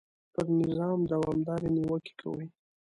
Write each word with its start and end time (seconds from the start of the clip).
پر 0.33 0.45
نظام 0.61 0.99
دوامدارې 1.11 1.67
نیوکې 1.75 2.13
کوي. 2.21 2.47